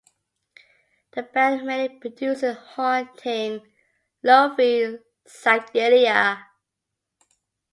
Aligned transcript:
The 1.11 1.21
band 1.21 1.63
mainly 1.67 1.99
produces 1.99 2.57
haunting, 2.57 3.61
lo-fi 4.23 4.97
psychedelia. 5.27 6.43